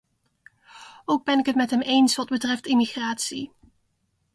Ook 1.05 1.25
ben 1.25 1.39
ik 1.39 1.45
het 1.45 1.55
met 1.55 1.69
hem 1.71 1.81
eens 1.81 2.15
wat 2.15 2.29
betreft 2.29 2.67
immigratie. 2.67 3.51